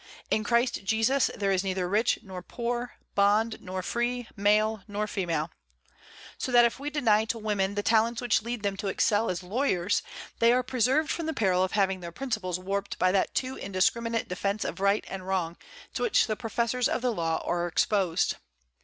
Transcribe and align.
'In 0.31 0.43
Christ 0.43 0.83
Jesus 0.83 1.29
there 1.35 1.51
is 1.51 1.63
neither 1.63 1.87
rich 1.87 2.17
nor 2.23 2.41
poor, 2.41 2.95
bond 3.13 3.61
nor 3.61 3.83
free, 3.83 4.27
male 4.35 4.81
nor 4.87 5.05
female,' 5.05 5.51
So 6.39 6.51
that 6.51 6.65
if 6.65 6.79
we 6.79 6.89
deny 6.89 7.25
to 7.25 7.37
women 7.37 7.75
the 7.75 7.83
talents 7.83 8.19
which 8.19 8.41
lead 8.41 8.63
them 8.63 8.75
to 8.77 8.87
excel 8.87 9.29
as 9.29 9.43
lawyers, 9.43 10.01
they 10.39 10.51
are 10.53 10.63
preserved 10.63 11.11
from 11.11 11.27
the 11.27 11.33
peril 11.33 11.63
of 11.63 11.73
having 11.73 11.99
their 11.99 12.11
principles 12.11 12.57
warped 12.57 12.97
by 12.97 13.11
that 13.11 13.35
too 13.35 13.57
indiscriminate 13.57 14.27
defence 14.27 14.65
of 14.65 14.79
right 14.79 15.05
and 15.07 15.27
wrong 15.27 15.55
to 15.93 16.01
which 16.01 16.25
the 16.25 16.35
professors 16.35 16.89
of 16.89 17.03
the 17.03 17.13
law 17.13 17.39
are 17.45 17.67
exposed. 17.67 18.37